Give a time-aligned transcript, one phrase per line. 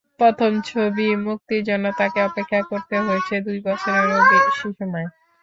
[0.19, 5.07] প্রথম ছবি মুক্তির জন্য তাঁকে অপেক্ষা করতে হয়েছে দুই বছরেরও বেশি সময়।